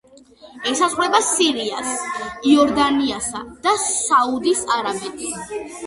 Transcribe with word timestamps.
ესაზღვრება 0.71 1.19
სირიას, 1.27 1.93
იორდანიასა 2.55 3.45
და 3.69 3.79
საუდის 3.87 4.69
არაბეთს. 4.79 5.59